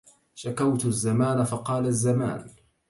شكوت 0.35 0.85
الزمان 0.85 1.43
فقال 1.43 1.85
الزمان 1.85 2.49